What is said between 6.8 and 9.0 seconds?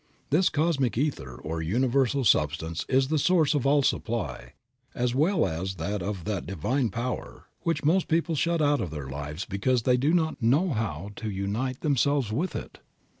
power, which most people shut out of